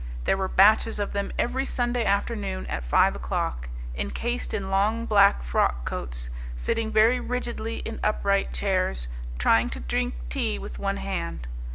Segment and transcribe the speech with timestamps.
[0.23, 5.43] There were batches of them every Sunday afternoon at five o'clock, encased in long black
[5.43, 11.45] frock coats, sitting very rigidly in upright chairs, trying to drink tea with one hand.